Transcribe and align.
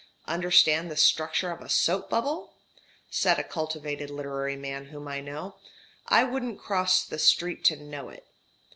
"Understand 0.25 0.89
the 0.89 0.97
structure 0.97 1.51
of 1.51 1.61
a 1.61 1.69
soap 1.69 2.09
bubble?" 2.09 2.55
said 3.11 3.37
a 3.37 3.43
cultivated 3.43 4.09
literary 4.09 4.55
man 4.55 4.85
whom 4.85 5.07
I 5.07 5.21
know; 5.21 5.57
"I 6.07 6.23
wouldn't 6.23 6.57
cross 6.59 7.05
the 7.05 7.19
street 7.19 7.63
to 7.65 7.75
know 7.75 8.09
it!" 8.09 8.25